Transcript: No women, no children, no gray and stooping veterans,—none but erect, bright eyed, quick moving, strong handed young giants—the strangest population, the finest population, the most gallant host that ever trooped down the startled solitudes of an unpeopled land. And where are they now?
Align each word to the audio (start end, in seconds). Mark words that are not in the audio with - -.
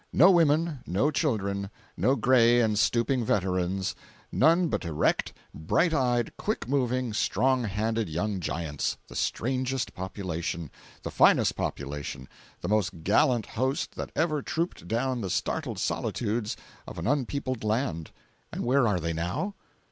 No 0.11 0.31
women, 0.31 0.79
no 0.87 1.11
children, 1.11 1.69
no 1.95 2.15
gray 2.15 2.59
and 2.59 2.79
stooping 2.79 3.23
veterans,—none 3.23 4.67
but 4.67 4.83
erect, 4.83 5.31
bright 5.53 5.93
eyed, 5.93 6.35
quick 6.37 6.67
moving, 6.67 7.13
strong 7.13 7.65
handed 7.65 8.09
young 8.09 8.39
giants—the 8.39 9.15
strangest 9.15 9.93
population, 9.93 10.71
the 11.03 11.11
finest 11.11 11.55
population, 11.55 12.27
the 12.61 12.67
most 12.67 13.03
gallant 13.03 13.45
host 13.45 13.93
that 13.93 14.11
ever 14.15 14.41
trooped 14.41 14.87
down 14.87 15.21
the 15.21 15.29
startled 15.29 15.77
solitudes 15.77 16.57
of 16.87 16.97
an 16.97 17.05
unpeopled 17.05 17.63
land. 17.63 18.09
And 18.51 18.65
where 18.65 18.87
are 18.87 18.99
they 18.99 19.13
now? 19.13 19.53